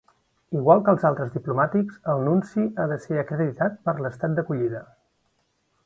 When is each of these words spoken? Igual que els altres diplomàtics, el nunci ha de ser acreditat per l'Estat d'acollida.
Igual 0.59 0.79
que 0.87 0.89
els 0.93 1.03
altres 1.09 1.29
diplomàtics, 1.35 1.99
el 2.15 2.23
nunci 2.29 2.65
ha 2.85 2.89
de 2.95 2.99
ser 3.07 3.21
acreditat 3.25 3.79
per 3.89 3.97
l'Estat 4.01 4.37
d'acollida. 4.41 4.83